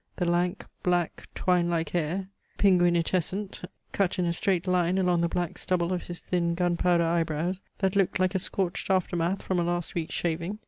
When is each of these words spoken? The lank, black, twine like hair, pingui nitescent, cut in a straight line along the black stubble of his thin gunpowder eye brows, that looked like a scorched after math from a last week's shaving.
The 0.15 0.25
lank, 0.25 0.65
black, 0.81 1.27
twine 1.35 1.69
like 1.69 1.89
hair, 1.89 2.29
pingui 2.57 2.91
nitescent, 2.91 3.63
cut 3.91 4.17
in 4.17 4.25
a 4.25 4.33
straight 4.33 4.65
line 4.65 4.97
along 4.97 5.21
the 5.21 5.29
black 5.29 5.59
stubble 5.59 5.93
of 5.93 6.07
his 6.07 6.19
thin 6.21 6.55
gunpowder 6.55 7.05
eye 7.05 7.21
brows, 7.23 7.61
that 7.77 7.95
looked 7.95 8.17
like 8.17 8.33
a 8.33 8.39
scorched 8.39 8.89
after 8.89 9.15
math 9.15 9.43
from 9.43 9.59
a 9.59 9.63
last 9.63 9.93
week's 9.93 10.15
shaving. 10.15 10.57